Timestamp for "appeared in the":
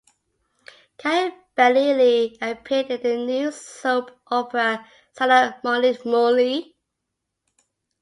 2.41-3.17